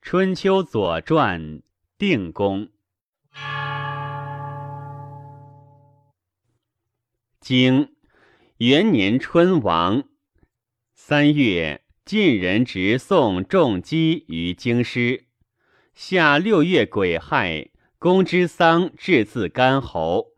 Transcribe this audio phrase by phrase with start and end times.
[0.00, 1.60] 春秋左传
[1.98, 2.70] 定公。
[7.40, 7.94] 经
[8.56, 10.04] 元年春王
[10.94, 15.26] 三月，晋人直送仲基于京师。
[15.94, 20.28] 夏六月癸亥，公之丧至自干侯。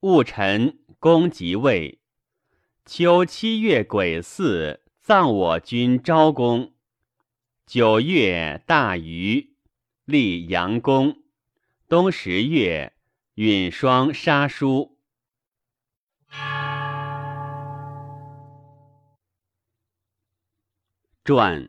[0.00, 2.00] 戊辰，公即位。
[2.84, 6.72] 秋七月癸巳，葬我君昭公。
[7.68, 9.56] 九月，大禹，
[10.04, 11.24] 立阳公。
[11.88, 12.92] 冬十月，
[13.34, 14.96] 允霜杀叔。
[21.24, 21.68] 传。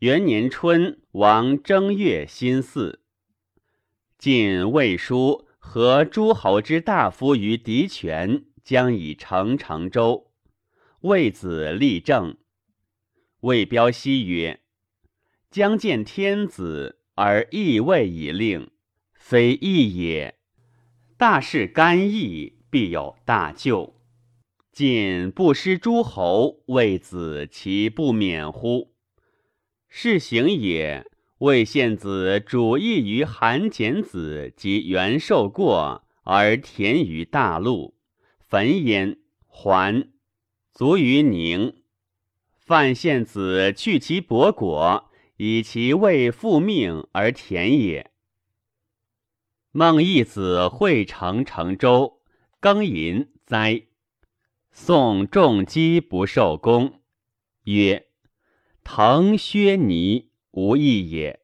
[0.00, 2.98] 元年春，王正月辛巳，
[4.18, 10.32] 晋魏书和诸侯之大夫于狄权，将以成成周。
[11.02, 12.36] 魏子立政。
[13.42, 14.60] 魏彪奚曰
[15.48, 18.70] ：“将见天子而义位以令，
[19.14, 20.34] 非义也。
[21.16, 23.94] 大事干邑，必有大救。
[24.72, 28.94] 晋不失诸侯，魏子其不免乎？
[29.88, 31.06] 是行也。
[31.38, 37.94] 魏献子主义于韩简子及袁寿过，而田于大陆，
[38.40, 40.10] 焚焉，还
[40.72, 41.76] 卒于宁。”
[42.68, 48.10] 范献子去其薄果，以其未复命而田也。
[49.70, 52.20] 孟义子会成成周，
[52.60, 53.84] 庚寅灾。
[54.70, 57.00] 宋仲基不受功，
[57.64, 58.08] 曰
[58.84, 61.40] ：“滕薛尼无义也。”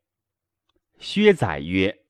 [1.00, 2.02] 薛载曰：“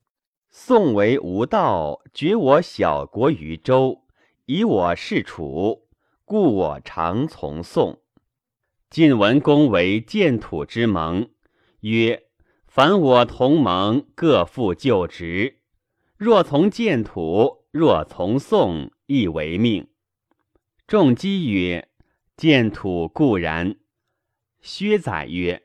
[0.51, 4.03] 宋为无道，绝我小国于周，
[4.47, 5.87] 以我事楚，
[6.25, 8.01] 故我常从宋。”
[8.89, 11.29] 晋文公为建土之盟，
[11.81, 12.23] 曰
[12.67, 15.59] ：“凡我同盟，各复就职。
[16.17, 19.87] 若从建土，若从宋，亦为命。”
[20.87, 21.89] 仲基曰
[22.37, 23.75] ：“建土固然。”
[24.61, 25.63] 薛载曰：“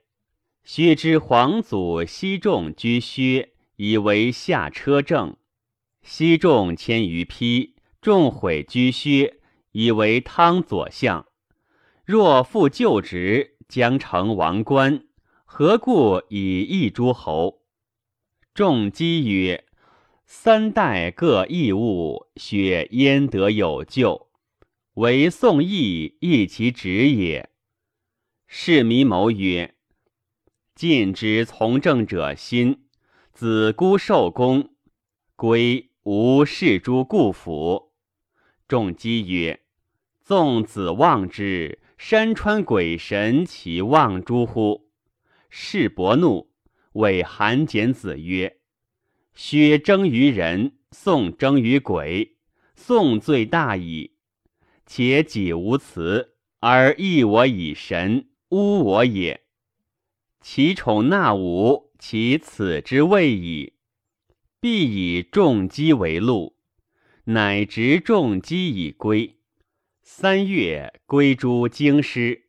[0.64, 5.36] 薛之皇祖西仲居薛，以为下车政。
[6.02, 9.38] 西仲迁于丕，仲毁居薛，
[9.72, 11.26] 以为汤左相。”
[12.10, 15.04] 若复旧职，将成王冠，
[15.44, 17.62] 何故以异诸侯？
[18.52, 19.64] 仲基曰
[20.26, 24.26] ：“三代各异物，雪焉得有救？
[24.94, 27.48] 唯宋义，亦其职也。”
[28.48, 29.76] 士弥谋曰
[30.74, 32.88] ：“晋之从政者心，
[33.32, 34.74] 子孤受公，
[35.36, 37.92] 归无事诸故府。”
[38.66, 39.60] 仲基曰
[40.20, 44.88] ：“纵子望之。”山川鬼神，其望诸乎？
[45.50, 46.48] 士伯怒，
[46.92, 48.56] 谓韩简子曰
[49.36, 52.38] ：“薛征于人，宋征于鬼。
[52.74, 54.12] 宋罪大矣。
[54.86, 59.42] 且己无辞，而益我以神，污我也。
[60.40, 63.74] 其宠纳吾，其此之谓矣。
[64.58, 66.56] 必以重击为禄，
[67.24, 69.36] 乃执重击以归。”
[70.12, 72.46] 三月，归诸京师。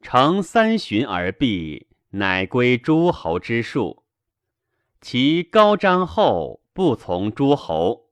[0.00, 4.02] 乘三旬而毕，乃归诸侯之数。
[5.00, 8.10] 其高张后，不从诸侯。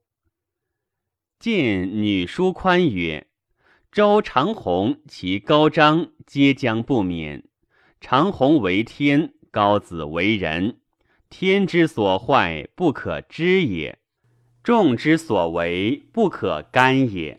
[1.41, 3.27] 晋女叔宽曰
[3.91, 7.49] ：“周长虹，其高张，皆将不免。
[8.01, 10.79] 长虹为天，高子为人。
[11.29, 13.99] 天之所坏，不可知也；
[14.63, 17.39] 众之所为，不可干也。”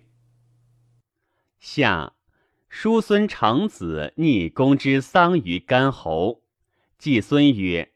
[1.63, 2.13] 夏，
[2.69, 6.41] 叔孙长子逆公之丧于干侯。
[6.97, 7.91] 季孙曰：“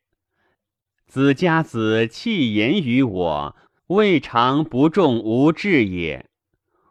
[1.07, 3.55] 子家子弃言于我，
[3.87, 6.29] 未尝不重无志也。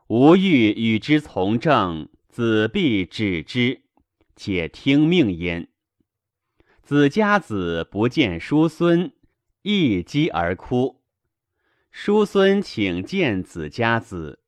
[0.08, 3.82] 吾欲与之从政，子必止之，
[4.34, 5.68] 且听命焉。”
[6.82, 9.12] 子家子不见叔孙，
[9.62, 11.00] 一击而哭。
[11.92, 14.41] 叔孙请见子家子，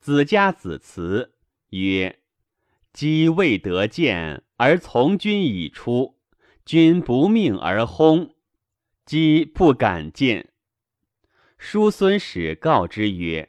[0.00, 1.34] 子家子辞。
[1.72, 2.18] 曰：
[2.92, 6.18] 姬未得见，而从军已出，
[6.66, 8.34] 君不命而轰，
[9.06, 10.50] 姬不敢见。
[11.56, 13.48] 叔孙使告之曰：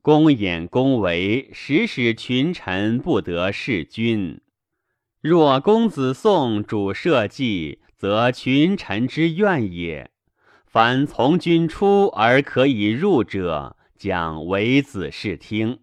[0.00, 4.40] 公演公为，时使群臣不得事君。
[5.20, 10.10] 若公子宋主社稷，则群臣之怨也。
[10.64, 15.80] 凡从军出而可以入者，将为子视听。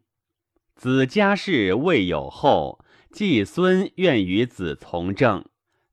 [0.86, 5.44] 子家世未有后，季孙愿与子从政，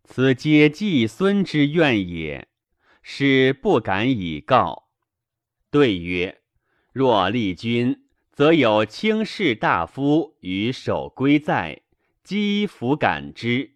[0.05, 2.47] 此皆季孙之愿也，
[3.01, 4.91] 使不敢以告。
[5.71, 6.43] 对曰：
[6.93, 8.03] 若立君，
[8.33, 11.81] 则有卿士大夫与守归在，
[12.23, 13.71] 积弗感之；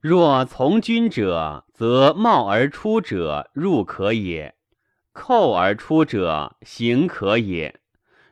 [0.00, 4.54] 若从军者，则冒而出者入可也，
[5.12, 7.78] 寇而出者行可也。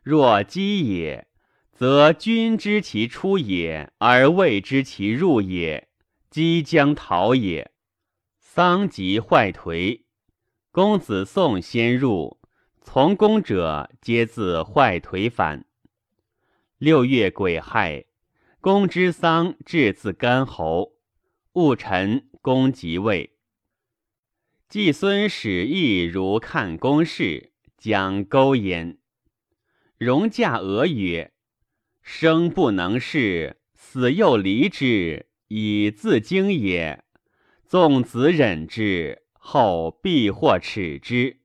[0.02, 1.26] 若饥也，
[1.74, 5.88] 则君知其出也，而未知其入也，
[6.30, 7.72] 即将逃也。
[8.38, 10.02] 丧即坏颓，
[10.70, 12.40] 公子宋先入，
[12.80, 15.66] 从公者皆自坏颓反。
[16.78, 18.04] 六月癸亥，
[18.60, 20.92] 公之丧至自干侯。
[21.54, 23.36] 戊辰，公即位。
[24.68, 28.98] 季孙使役如看公事，将勾焉。
[29.98, 31.32] 荣驾俄曰
[32.04, 37.02] ：“生不能事，死又离之，以自经也。
[37.66, 41.38] 纵子忍之，后必或耻之。”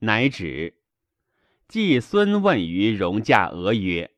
[0.00, 0.78] 乃止。
[1.68, 4.10] 季孙问于荣驾俄曰：“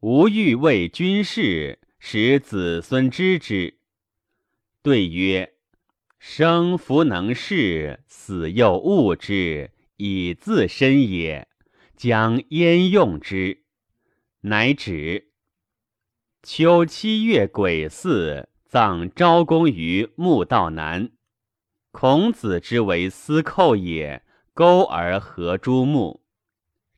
[0.00, 3.78] 吾欲为君事，使子孙知之。”
[4.82, 5.54] 对曰
[6.18, 11.46] ：“生弗能事，死又恶之，以自身也。”
[11.96, 13.62] 将焉用之？
[14.42, 15.32] 乃止。
[16.44, 21.10] 秋七月癸巳，葬昭公于墓道南。
[21.90, 24.22] 孔子之为司寇也，
[24.54, 26.22] 钩而合诸墓。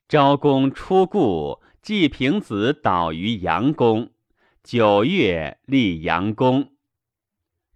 [0.06, 4.10] 昭公出故，季平子倒于阳宫。
[4.62, 6.72] 九月，立阳公。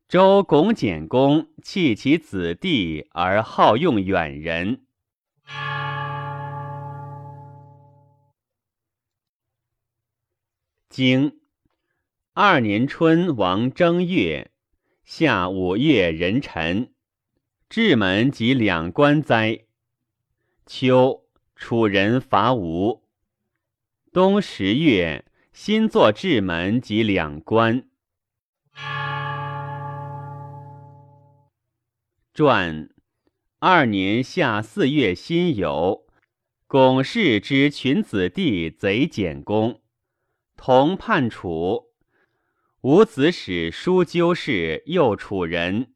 [0.06, 4.83] 周拱简公弃其子弟，而好用远人。
[10.96, 11.40] 经
[12.34, 14.52] 二年春，王正月，
[15.02, 16.94] 夏五月壬辰，
[17.68, 19.64] 至门及两关灾。
[20.66, 21.24] 秋，
[21.56, 23.02] 楚人伐吴。
[24.12, 27.88] 冬十月，新作至门及两关。
[32.32, 32.88] 传
[33.58, 36.04] 二年夏四月辛酉，
[36.68, 39.80] 巩氏之群子弟贼简公。
[40.66, 41.90] 同叛楚，
[42.80, 45.92] 吴子使书纠事右楚人，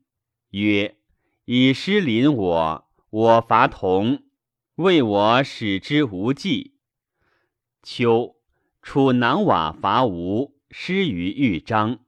[0.51, 0.99] 曰
[1.47, 4.25] ：“以师临我，我伐同，
[4.75, 6.75] 为我使之无计。”
[7.83, 8.37] 秋，
[8.83, 12.01] 楚囊瓦伐吴，失于豫章。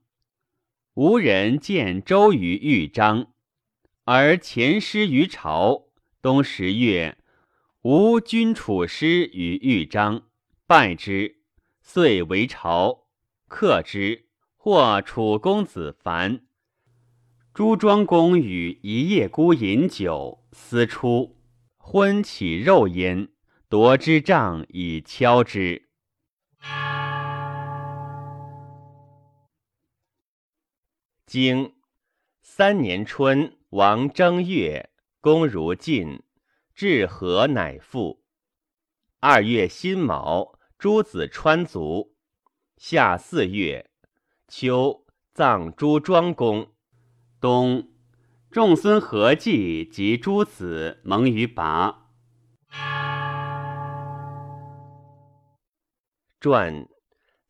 [0.93, 3.33] 吴人见周于豫章，
[4.03, 5.87] 而前师于朝。
[6.21, 7.17] 冬十月，
[7.81, 10.27] 吴军楚师于豫章，
[10.67, 11.40] 败之。
[11.81, 13.07] 遂为朝，
[13.47, 14.27] 克之。
[14.63, 16.45] 或楚公子凡，
[17.51, 21.41] 朱庄公与一叶孤饮酒，私出，
[21.77, 23.29] 昏起肉焉，
[23.67, 25.89] 夺之杖以敲之。
[31.25, 31.73] 经
[32.43, 36.21] 三年春，王正月，公如晋，
[36.75, 38.23] 至河乃复。
[39.19, 40.59] 二月辛卯。
[40.81, 42.15] 诸子川卒，
[42.75, 43.91] 夏四月，
[44.47, 46.71] 秋葬诸庄公。
[47.39, 47.91] 冬，
[48.49, 52.09] 仲孙何忌及诸子蒙于拔。
[56.39, 56.89] 传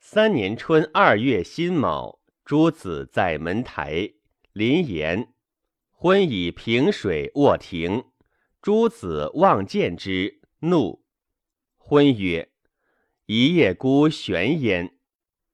[0.02, 4.12] 三年春二月辛卯，诸子在门台
[4.52, 5.34] 临言，
[5.90, 8.04] 昏以平水卧庭。
[8.62, 11.06] 诸子望见之，怒。
[11.78, 12.51] 昏曰。
[13.34, 14.94] 一叶孤悬焉，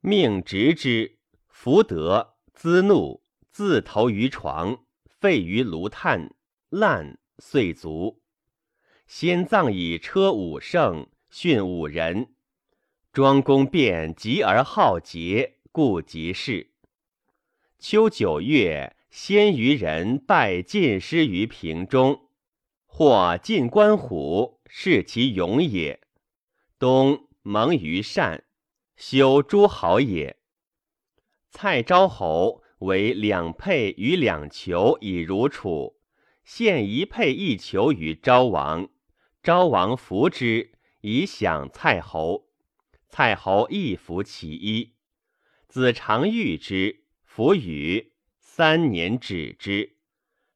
[0.01, 6.33] 命执之，福德滋怒，自投于床，废于炉炭，
[6.69, 8.19] 烂遂足。
[9.05, 12.33] 先葬以车五圣，训五人。
[13.13, 16.71] 庄公便急而好节，故即事。
[17.77, 22.21] 秋九月，先于人拜晋师于平中，
[22.87, 25.99] 或晋关虎，是其勇也。
[26.79, 27.26] 冬。
[27.49, 28.43] 蒙于善，
[28.97, 30.35] 修诸侯也。
[31.49, 35.95] 蔡昭侯为两佩与两裘以如楚，
[36.43, 38.89] 献一佩一裘于昭王，
[39.41, 42.49] 昭王服之以享蔡侯，
[43.07, 44.95] 蔡侯亦服其一。
[45.69, 48.11] 子常遇之，服与
[48.41, 49.95] 三年止之。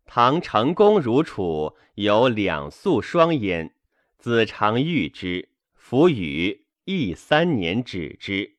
[0.04, 3.74] 唐成公如楚，有两宿双焉，
[4.18, 6.61] 子常遇之，服与。
[6.86, 8.58] 亦三年止之。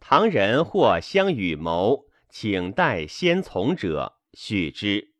[0.00, 5.14] 唐人或相与谋，请代先从者，许之。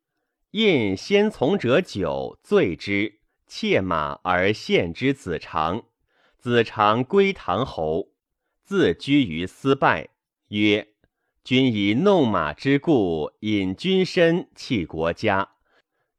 [0.53, 5.85] 印先从者久，罪之，窃马而献之子长。
[6.39, 8.13] 子长归唐侯，
[8.65, 10.09] 自居于司拜，
[10.49, 10.89] 曰
[11.43, 15.51] ：“君以弄马之故，引君身弃国家。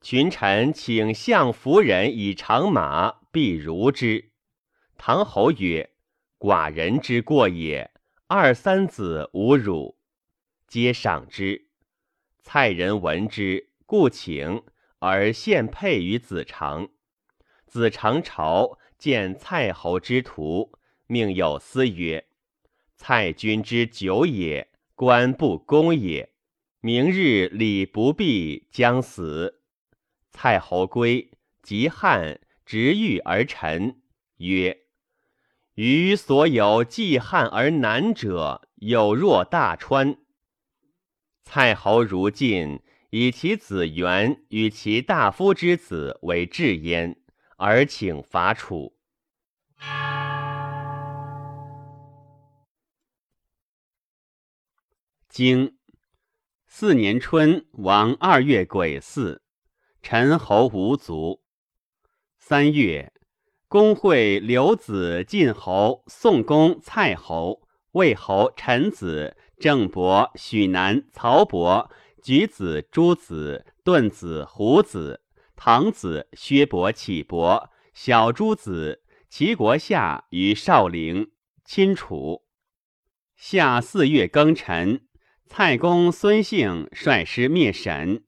[0.02, 4.32] 群臣请相夫人以长马，必如之。”
[4.98, 5.92] 唐侯曰
[6.40, 7.92] ：“寡人之过也。
[8.28, 9.98] 二三子无辱，
[10.68, 11.68] 皆赏之。
[12.42, 14.62] 蔡人闻之。”故请
[15.00, 16.90] 而献佩于子长。
[17.66, 20.72] 子长朝见蔡侯之徒，
[21.08, 22.28] 命有司曰
[22.96, 26.30] ：“蔡君之久也，官不公也。
[26.82, 29.64] 明日礼不毕，将死。”
[30.30, 31.32] 蔡侯归，
[31.64, 34.00] 及汉，执玉而臣，
[34.38, 34.79] 曰
[35.82, 40.18] ：“余所有继汉而难者，有若大川。”
[41.46, 42.82] 蔡侯如晋。
[43.12, 47.20] 以其子元与其大夫之子为质焉，
[47.58, 48.96] 而请伐楚。
[55.28, 55.80] 经
[56.68, 59.42] 四年春，王二月癸巳，
[60.04, 61.42] 陈侯无卒。
[62.38, 63.12] 三月，
[63.70, 67.62] 公会刘子晋侯、宋公蔡侯、
[67.92, 71.92] 魏侯陈子、郑伯、许南、曹伯。
[72.24, 75.22] 举子、朱子、顿子、胡子、
[75.56, 81.30] 唐子、薛伯、启伯、小朱子，齐国下于少陵，
[81.64, 82.44] 亲楚。
[83.36, 85.06] 夏四月庚辰，
[85.46, 88.24] 蔡公孙姓率师灭沈，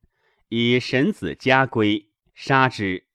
[0.49, 3.07] 以沈子家归，杀之。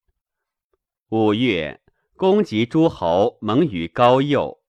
[1.08, 1.80] 五月，
[2.16, 4.60] 公及诸侯盟于高右，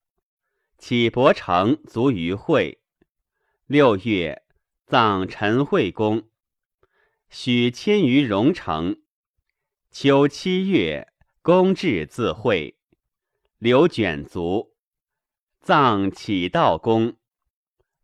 [0.77, 2.81] 启伯城卒于会。
[3.65, 4.43] 六月。
[4.89, 6.29] 葬陈惠公，
[7.29, 9.01] 许迁于荣城。
[9.91, 11.11] 秋七月，
[11.41, 12.77] 公至自会，
[13.57, 14.77] 刘卷卒。
[15.59, 17.17] 葬启道公。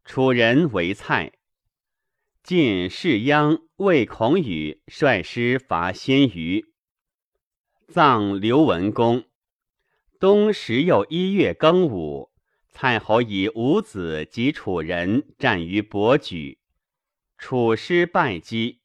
[0.04, 1.32] 楚人为蔡。
[2.44, 6.74] 晋士鞅为孔宇率师伐鲜于。
[7.88, 9.24] 葬刘文公。
[10.24, 12.32] 冬十又一月庚午，
[12.72, 16.60] 蔡侯以五子及楚人战于伯举。
[17.38, 18.80] 楚师败击，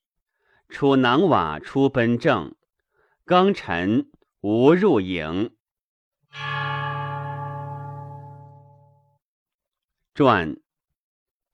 [0.68, 2.56] 楚囊瓦出奔郑，
[3.24, 5.52] 庚辰无入营。
[10.12, 10.56] 传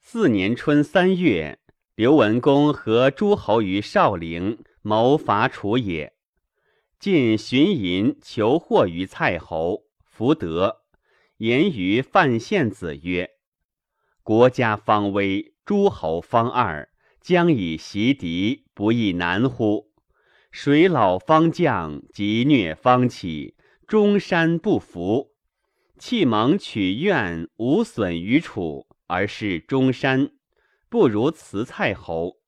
[0.00, 1.58] 四年春三月，
[1.94, 6.13] 刘文公和诸侯于少陵，谋伐楚也。
[7.04, 10.78] 晋寻淫求获于蔡侯，弗得。
[11.36, 13.28] 言于范献子曰
[14.24, 16.88] ：“国家方危，诸侯方二。”
[17.20, 19.92] 将以袭敌，不亦难乎？
[20.50, 23.54] 水老方降，疾虐方起，
[23.86, 25.34] 中山不服。
[25.98, 30.30] 弃蒙取怨，无损于楚，而是中山，
[30.88, 32.38] 不如辞蔡侯。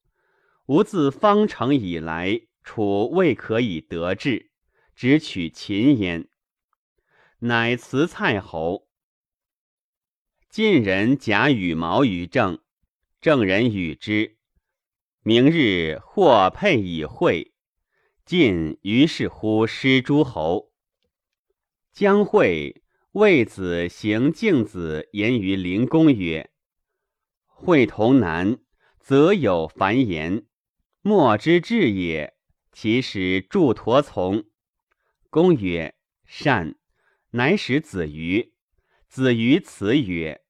[0.64, 4.50] 吾自方城以来，楚未可以得志，
[4.96, 6.28] 只取秦焉。
[7.38, 8.88] 乃辞蔡侯。
[10.50, 12.58] 晋人假羽毛于郑，
[13.20, 14.36] 郑人与之。
[15.22, 17.54] 明日或配以会，
[18.24, 20.72] 晋于是乎失诸侯。
[21.92, 22.82] 将会
[23.12, 26.50] 魏子行敬子言于灵公曰
[27.46, 28.58] ：“会同难，
[28.98, 30.46] 则有繁言，
[31.00, 32.35] 莫之至也。
[32.78, 34.44] 其使祝陀从。”
[35.30, 35.94] 公曰
[36.28, 36.74] ：“善。”
[37.32, 38.52] 乃使子瑜。
[39.08, 40.42] 子瑜辞曰：“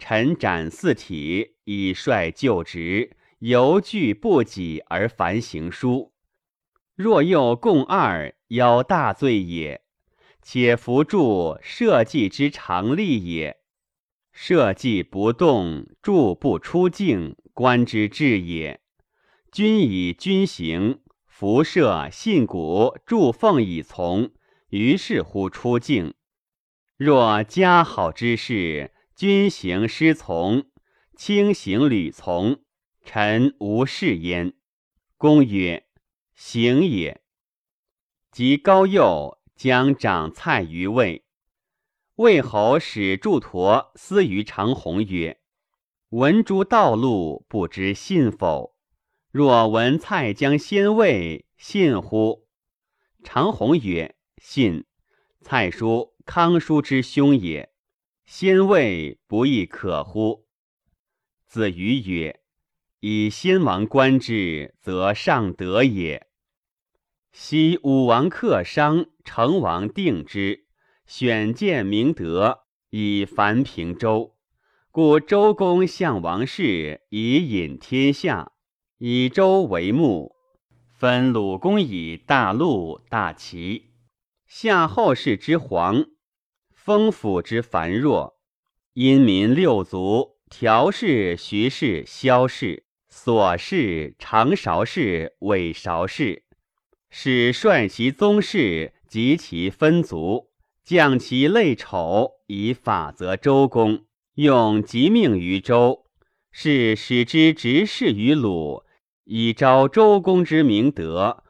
[0.00, 6.12] 臣斩四体，以率旧职。”犹惧不己而烦行书，
[6.94, 9.80] 若又共二，邀大罪也。
[10.42, 13.60] 且扶助社稷之常利也。
[14.30, 18.82] 社稷不动，助不出境，官之治也。
[19.50, 21.00] 君以君行，
[21.40, 24.30] 辐射信古，祝奉以从，
[24.68, 26.12] 于是乎出境。
[26.98, 30.66] 若家好之事，君行师从，
[31.16, 32.60] 卿行履从。
[33.06, 34.52] 臣无事焉。
[35.16, 35.86] 公曰
[36.36, 37.22] ：“行也。”
[38.30, 41.24] 及高右将长蔡于魏。
[42.16, 45.40] 魏侯使祝陀思于长虹曰
[46.12, 48.69] ：“闻诸道路，不知信否？
[49.30, 52.46] 若闻蔡将先位，信乎？”
[53.22, 54.84] 长虹曰：“信。
[55.40, 57.72] 蔡叔康叔之兄也，
[58.24, 60.46] 先位不亦可乎？”
[61.46, 62.40] 子瑜曰。
[63.02, 66.26] 以先王观之，则上德也。
[67.32, 70.66] 昔武王克商，成王定之，
[71.06, 74.36] 选见明德，以凡平周。
[74.90, 78.52] 故周公向王室，以引天下，
[79.02, 80.36] 以周为目，
[80.92, 83.92] 分鲁公以大陆、大齐，
[84.46, 86.04] 夏后氏之皇，
[86.74, 88.36] 封府之繁弱，
[88.92, 96.44] 殷民六族，条氏、徐氏、萧氏、索氏、长勺氏、尾勺氏，
[97.08, 100.50] 使率其宗室及其分族，
[100.84, 104.04] 降其类丑，以法则周公。
[104.34, 106.04] 用即命于周，
[106.52, 108.84] 是使之执事于鲁，
[109.32, 111.44] 以昭周公之明德。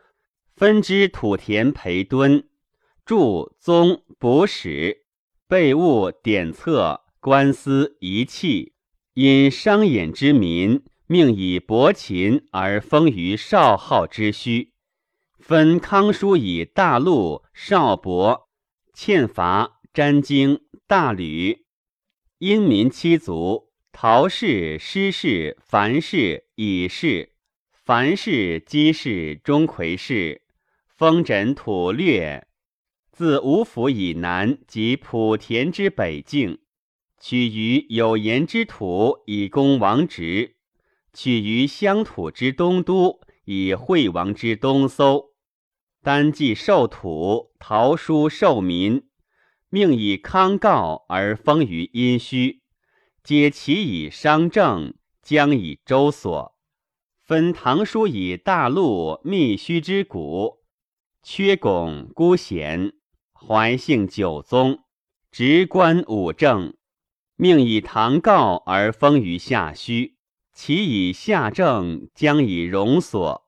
[0.54, 2.46] 分之土田培敦，
[3.06, 5.06] 著宗补史，
[5.48, 8.74] 备物典册，官司仪器。
[9.14, 14.72] 因商衍之民，命以伯禽而封于少昊之墟。
[15.38, 18.50] 分康叔以大陆、少伯、
[18.92, 21.64] 欠伐、詹经、大吕。
[22.36, 27.32] 殷民七族：陶氏、施氏、樊氏、乙氏、
[27.82, 30.42] 凡氏、姬氏、钟馗氏，
[30.86, 32.46] 封枕土略，
[33.10, 36.58] 自吴府以南及莆田之北境，
[37.18, 40.56] 取于有盐之土以供王直；
[41.14, 45.30] 取于乡土之东都以惠王之东搜。
[46.02, 49.02] 单计受土，陶书受民。
[49.70, 52.60] 命以康告而封于殷墟，
[53.22, 56.49] 皆其以商政，将以周所。
[57.30, 60.64] 分唐书以大陆密虚之古，
[61.22, 62.92] 缺拱孤贤，
[63.32, 64.80] 怀姓九宗，
[65.30, 66.74] 直官五政。
[67.36, 70.16] 命以唐告而封于下虚，
[70.52, 73.46] 其以下政，将以容所。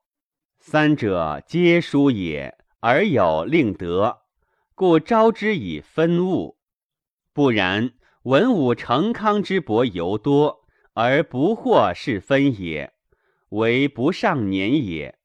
[0.61, 4.19] 三者皆书也，而有令德。
[4.77, 6.57] 故招之以分物，
[7.33, 7.91] 不然
[8.23, 10.61] 文武成康之伯尤多，
[10.93, 12.92] 而不获是分也，
[13.53, 15.19] 为不上年也。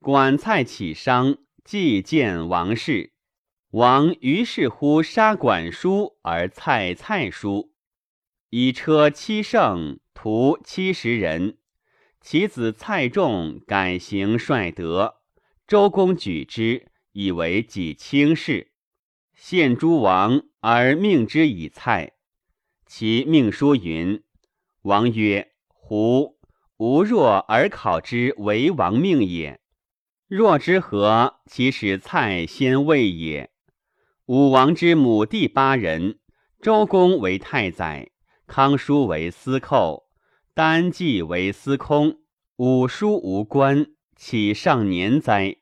[0.00, 3.12] 管蔡起商，既见王室，
[3.70, 7.72] 王于是乎杀管叔而蔡蔡叔，
[8.50, 11.58] 以车七乘，徒七十人。
[12.20, 15.16] 其子蔡仲改行率德，
[15.66, 16.88] 周公举之。
[17.16, 18.72] 以为己轻视，
[19.34, 22.14] 献诸王而命之以蔡。
[22.86, 24.20] 其命书云
[24.82, 26.33] ：“王曰：‘胡
[26.86, 29.58] 吾若而考之为王命也。
[30.28, 31.36] 若之何？
[31.46, 33.48] 其使蔡先位也。’
[34.28, 36.18] 武王之母弟八人，
[36.60, 38.10] 周公为太宰，
[38.46, 40.10] 康叔为司寇，
[40.52, 42.18] 丹季为司空。
[42.56, 45.56] 五叔无官，岂上年哉？”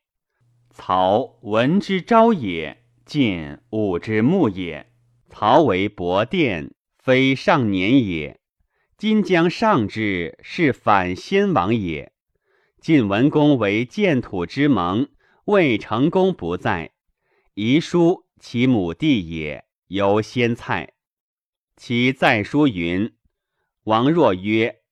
[0.74, 4.90] 曹文之昭也，晋武之穆也。
[5.28, 8.40] 曹为伯殿，非上年也。
[9.02, 12.12] 今将上之，是反先王也。
[12.80, 15.08] 晋文公为建土之盟，
[15.46, 16.92] 魏成公不在。
[17.54, 20.92] 遗书其母弟也，犹先蔡。
[21.76, 23.12] 其再书云：
[23.82, 24.82] 王若曰：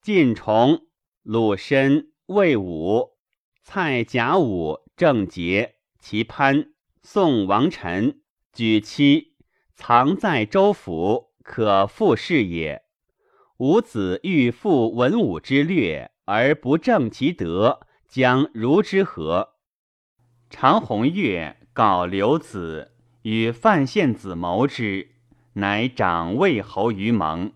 [0.00, 0.86] 晋崇、
[1.24, 3.16] 鲁申、魏武、
[3.64, 4.84] 蔡甲午。
[4.96, 6.70] 郑杰、其潘、
[7.02, 8.20] 宋王臣
[8.52, 9.34] 举妻，
[9.74, 12.84] 藏在州府，可复事也。
[13.58, 19.54] 吾子欲复文武之略，而不正其德，将如之何？
[20.48, 22.92] 常鸿月告刘子
[23.22, 25.08] 与范献子谋之，
[25.54, 27.52] 乃长魏侯于盟。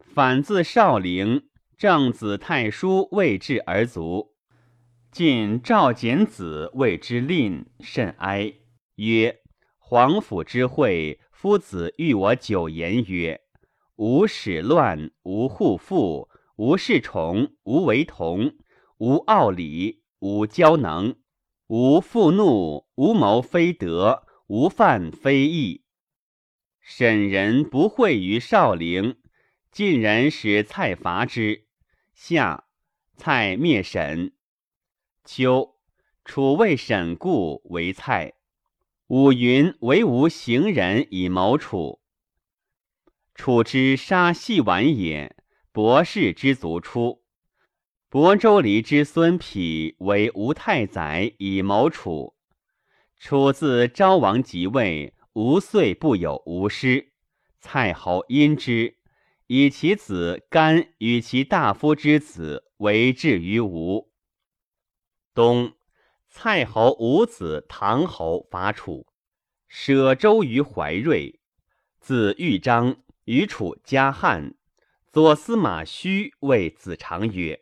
[0.00, 1.44] 反自少陵，
[1.78, 4.34] 正子太叔未至而卒。
[5.12, 8.52] 晋赵简子谓之吝，甚哀，
[8.96, 9.38] 曰
[9.78, 13.40] ：“皇甫之惠，夫子欲我久言曰：
[14.00, 18.54] 无始乱，无护父，无侍从，无为同，
[18.96, 21.16] 无傲礼，无骄能，
[21.66, 25.84] 无愤怒，无谋非德，无犯非义。
[26.80, 29.18] 沈人不讳于少陵，
[29.70, 31.66] 晋人使蔡伐之，
[32.14, 32.64] 夏
[33.18, 34.32] 蔡灭沈。”
[35.26, 35.74] 秋，
[36.24, 38.32] 楚魏沈固为蔡，
[39.08, 41.99] 五云为吾行人以谋楚。
[43.40, 45.34] 楚之杀细丸也，
[45.72, 47.22] 博士之族出。
[48.10, 52.34] 亳州离之孙匹为吴太宰以谋楚。
[53.16, 57.14] 楚自昭王即位，无岁不有吴师。
[57.58, 58.98] 蔡侯因之，
[59.46, 64.12] 以其子干与其大夫之子为质于吴。
[65.32, 65.72] 冬，
[66.28, 69.06] 蔡侯五子唐侯伐楚，
[69.66, 71.40] 舍周于怀瑞，
[72.00, 72.96] 子豫章
[73.30, 74.56] 与楚加汉。
[75.12, 77.60] 左司马须谓子长曰：“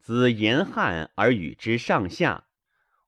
[0.00, 2.46] 子言汉而与之上下，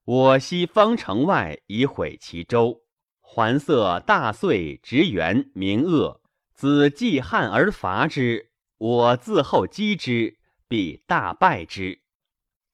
[0.05, 2.83] 我昔方城外以毁其州，
[3.21, 6.21] 环色大遂，直元名恶。
[6.53, 10.37] 子继汉而伐之，我自后击之，
[10.69, 12.03] 必大败之。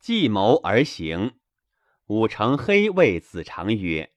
[0.00, 1.38] 计谋而行。”
[2.06, 4.10] 武成黑谓子长曰：“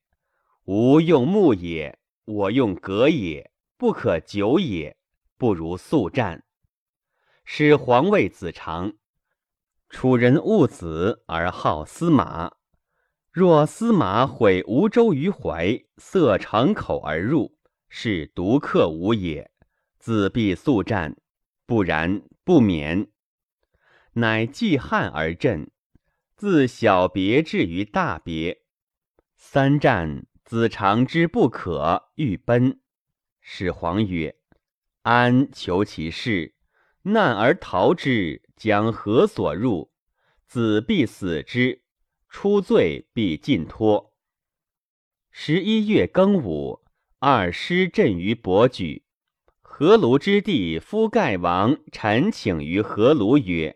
[0.66, 3.51] 吾用木也，我用革也，
[3.82, 4.96] 不可久也，
[5.40, 6.44] 不如速战。”
[7.44, 8.94] 使皇位子长，
[9.90, 12.52] 楚人恶子而好司马。
[13.32, 17.58] 若司马毁吴州于怀，塞城口而入，
[17.90, 19.50] 是独克吴也。
[19.98, 21.18] 子必速战，
[21.66, 23.10] 不然不免。
[24.14, 25.72] 乃继汉而阵，
[26.36, 28.62] 自小别至于大别。
[29.38, 32.80] 三战，子长之不可，欲奔。
[33.54, 34.38] 始皇曰
[35.04, 36.56] ：“安求其事。”
[37.04, 39.92] 难而逃之，将何所入？
[40.48, 41.84] 子必死之。
[42.30, 44.14] 出罪必尽脱。
[45.32, 46.86] 十一月庚午，
[47.20, 49.04] 二师阵于伯举。
[49.62, 53.76] 何庐之地，夫盖王臣请于何庐曰：“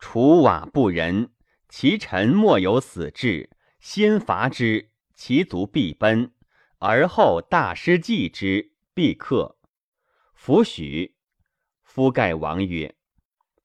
[0.00, 1.30] 楚瓦不仁，
[1.68, 3.50] 其臣莫有死志。
[3.78, 6.32] 先伐之，其卒必奔；
[6.78, 9.56] 而后大师继之，必克。”
[10.34, 11.14] 弗许。
[11.82, 12.94] 夫盖王曰：“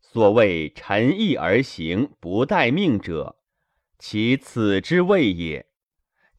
[0.01, 3.37] 所谓臣义而行，不待命者，
[3.97, 5.65] 其此之谓也。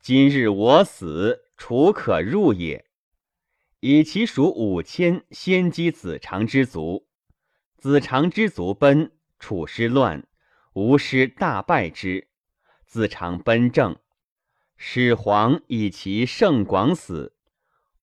[0.01, 2.85] 今日我死，楚可入也。
[3.81, 7.09] 以其属五千，先击子长之卒。
[7.77, 10.27] 子长之卒奔，楚师乱，
[10.75, 12.29] 吴师大败之。
[12.85, 13.97] 子长奔郑，
[14.77, 17.35] 始皇以其胜广死，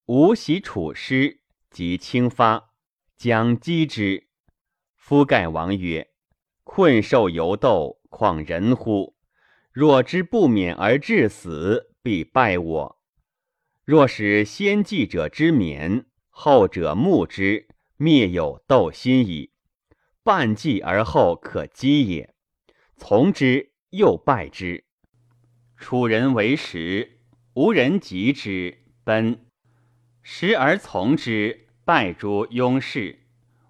[0.05, 2.71] 吴袭楚师，即轻发。”
[3.17, 4.27] 将击之，
[4.97, 6.09] 夫盖王曰
[6.65, 9.15] ：“困兽犹斗，况人乎？
[9.71, 13.01] 若之不免而致死，必败我。
[13.85, 19.51] 若使先继者之免，后者慕之，灭有斗心矣。
[20.21, 22.35] 半计而后可击也。
[22.97, 24.83] 从之，又败之。
[25.77, 27.21] 楚人为食，
[27.53, 29.44] 无人及之，奔。
[30.27, 33.19] 时而从之。”败诸雍氏，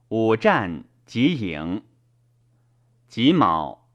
[0.07, 1.83] 五战即赢。
[3.09, 3.89] 己卯，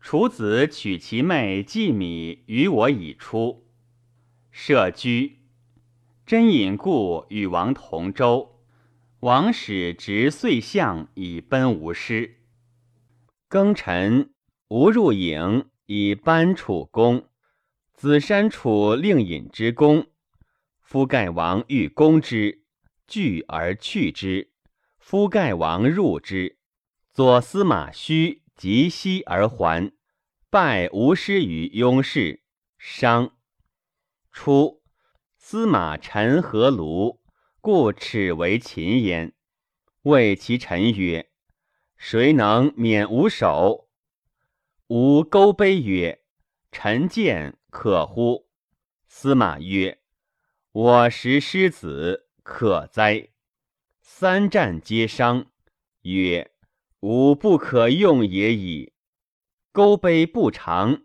[0.00, 3.66] 楚子取其妹季米与我以出，
[4.52, 5.40] 设居。
[6.24, 8.60] 真隐故与王同舟，
[9.18, 12.36] 王使执岁相以奔吴师。
[13.50, 14.30] 庚辰，
[14.68, 17.26] 吾入营以班楚公。
[17.92, 20.06] 子山楚令尹之功，
[20.84, 22.62] 夫盖王欲攻之。
[23.06, 24.50] 拒而去之，
[24.98, 26.58] 夫盖王入之。
[27.12, 29.92] 左司马须及西而还，
[30.48, 32.42] 败吴师于雍氏。
[32.78, 33.36] 商
[34.32, 34.82] 初，
[35.36, 37.20] 司马陈何卢，
[37.60, 39.34] 故耻为秦焉。
[40.02, 41.30] 谓其臣曰
[41.98, 43.88] ：“谁能免吾手？”
[44.88, 46.22] 吾勾碑曰
[46.72, 48.48] ：“臣见可乎？”
[49.06, 50.00] 司马曰
[50.74, 53.28] ：“我识狮子。”可哉！
[54.02, 55.46] 三战皆伤，
[56.02, 56.50] 曰
[57.00, 58.92] ：“吾不可用也已。”
[59.72, 61.04] 钩杯不长，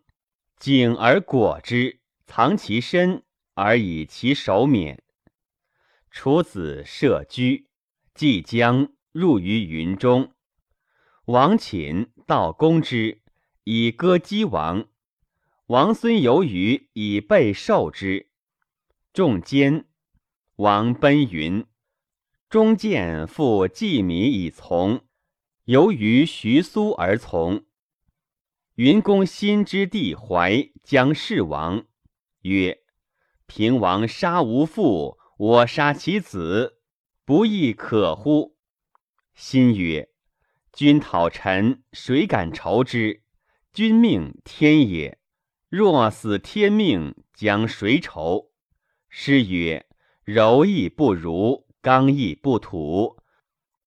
[0.57, 5.01] 颈而裹之，藏其身而以其手免。
[6.09, 7.69] 楚子射居，
[8.13, 10.33] 即将入于云中。
[11.25, 13.21] 王寝道攻之，
[13.63, 14.89] 以歌姬王。
[15.67, 18.28] 王孙游于以备受之，
[19.11, 19.85] 众奸。
[20.57, 21.65] 王奔云，
[22.47, 25.01] 中见复季米以从，
[25.65, 27.65] 由于徐苏而从。
[28.75, 31.85] 云公心之地怀将弑王，
[32.41, 32.81] 曰
[33.47, 36.79] ：“平王杀无父，我杀其子，
[37.25, 38.57] 不亦可乎？”
[39.33, 40.09] 心曰
[40.71, 43.23] ：“君讨臣，谁敢仇之？
[43.73, 45.17] 君命天也，
[45.67, 48.47] 若死天命，将谁仇？”
[49.09, 49.85] 诗曰。
[50.23, 53.17] 柔亦不如，刚毅不土。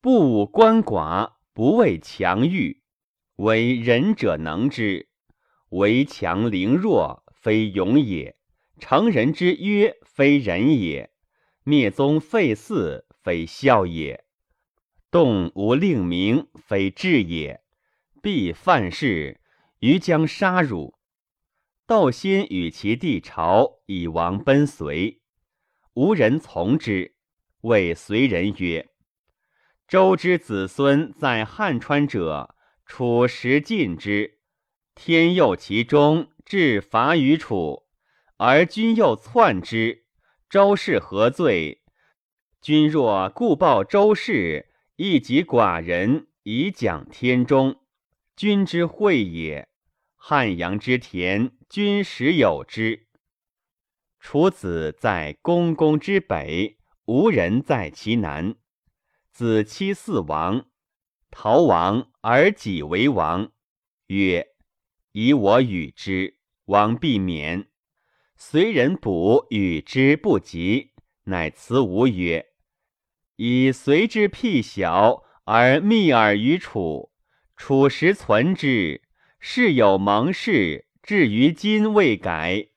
[0.00, 2.82] 不武官寡，不畏强欲。
[3.36, 5.08] 为仁者能之，
[5.68, 8.36] 为强凌弱，非勇也。
[8.80, 11.10] 成人之约，非仁也。
[11.62, 14.24] 灭宗废嗣，非孝也。
[15.12, 17.60] 动无令名，非智也。
[18.20, 19.40] 必犯事，
[19.78, 20.94] 于将杀汝。
[21.84, 25.20] 窦辛与其弟朝以王奔随，
[25.94, 27.16] 无人从之。
[27.62, 28.88] 谓随人曰
[29.88, 32.54] ：“周之子孙在汉川者，
[32.86, 34.38] 楚时尽之。
[34.94, 37.82] 天佑其中，至伐于楚，
[38.36, 40.04] 而君又篡之。
[40.48, 41.82] 周氏何罪？
[42.60, 47.80] 君若故报周氏，亦及寡人，以讲天中。
[48.36, 49.68] 君之惠也。
[50.24, 53.08] 汉阳之田，君实有之。
[54.20, 58.54] 楚子在公公之北，无人在其南。
[59.32, 60.66] 子期四王，
[61.32, 63.50] 逃亡而己为王，
[64.06, 64.46] 曰
[65.10, 67.66] ：“以我与之，王必免。”
[68.38, 70.92] 随人卜与之不及，
[71.24, 72.46] 乃辞吴曰
[73.34, 77.10] ：“以随之辟小，而密尔于楚。
[77.56, 79.02] 楚时存之。”
[79.44, 82.68] 事有盟誓，至于今未改。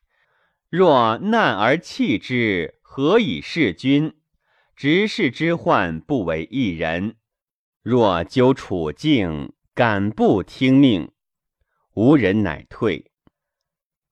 [0.67, 4.15] 若难而弃之，何以事君？
[4.75, 7.17] 执事之患，不为一人。
[7.83, 11.11] 若究处境，敢不听命？
[11.93, 13.11] 无人乃退。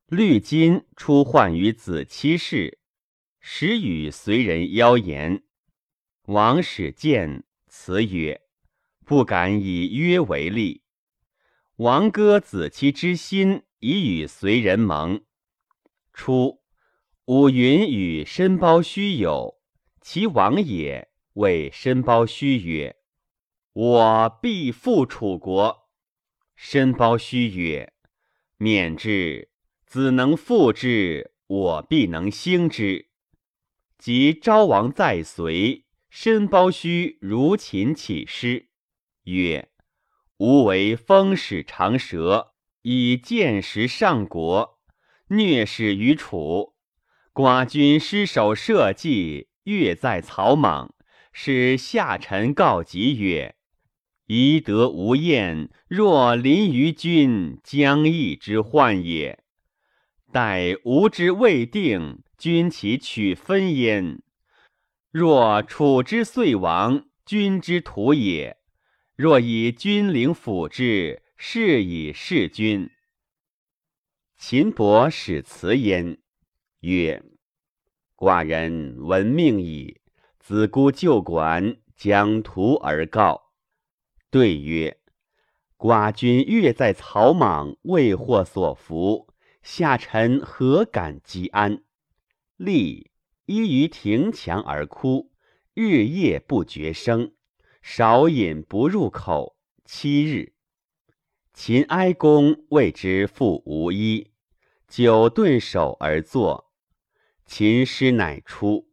[0.05, 2.77] 律今出患于子期氏，
[3.39, 5.41] 时与随人邀言。
[6.27, 8.41] 王使见，辞曰
[9.03, 10.81] ：“不敢以约为利。”
[11.77, 15.23] 王歌子期之心，以与随人盟。
[16.13, 16.61] 初，
[17.25, 19.59] 武云与申包胥有，
[19.99, 21.09] 其王也。
[21.33, 22.97] 谓申包胥曰
[23.73, 25.89] ：“我必复楚国。”
[26.55, 27.91] 申包胥曰
[28.57, 29.49] ：“免之，
[29.87, 33.09] 子能复之，我必能兴之。”
[33.97, 38.67] 及昭王在隋，申包胥如秦起师，
[39.23, 39.72] 曰。
[40.37, 44.79] 吾为风使长蛇，以见识上国，
[45.27, 46.73] 虐使于楚。
[47.33, 50.93] 寡君失守社稷，越在草莽，
[51.31, 53.55] 使下臣告急曰
[54.27, 59.43] ：“宜得无厌，若临于君，将义之患也。
[60.31, 64.21] 待吾之未定，君其取分焉。
[65.11, 68.57] 若楚之遂亡，君之徒也。”
[69.15, 72.89] 若以君领辅之，是以事君。
[74.39, 76.17] 秦伯使辞焉，
[76.79, 77.23] 曰
[78.17, 80.01] ：“寡人闻命矣。
[80.39, 83.51] 子姑就管，将徒而告。”
[84.31, 84.97] 对曰
[85.77, 91.83] ：“寡君越在草莽，未获所服，下臣何敢积安？
[92.57, 93.11] 立
[93.45, 95.31] 依于庭墙而哭，
[95.75, 97.35] 日夜不绝声。”
[97.83, 100.53] 少饮不入口，七日。
[101.53, 104.31] 秦哀公谓之父无衣，
[104.87, 106.71] 久顿首而坐。
[107.45, 108.87] 秦师乃出。